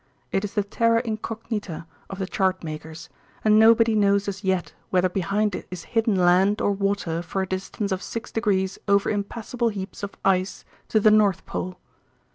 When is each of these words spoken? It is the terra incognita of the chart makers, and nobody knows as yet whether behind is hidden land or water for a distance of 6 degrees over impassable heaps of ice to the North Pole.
It 0.31 0.43
is 0.43 0.55
the 0.55 0.63
terra 0.63 0.99
incognita 1.05 1.85
of 2.09 2.17
the 2.17 2.25
chart 2.25 2.63
makers, 2.63 3.07
and 3.45 3.59
nobody 3.59 3.93
knows 3.93 4.27
as 4.27 4.43
yet 4.43 4.73
whether 4.89 5.09
behind 5.09 5.63
is 5.69 5.83
hidden 5.83 6.15
land 6.15 6.59
or 6.59 6.71
water 6.71 7.21
for 7.21 7.43
a 7.43 7.47
distance 7.47 7.91
of 7.91 8.01
6 8.01 8.31
degrees 8.31 8.79
over 8.87 9.11
impassable 9.11 9.69
heaps 9.69 10.01
of 10.01 10.15
ice 10.25 10.65
to 10.87 10.99
the 10.99 11.11
North 11.11 11.45
Pole. 11.45 11.77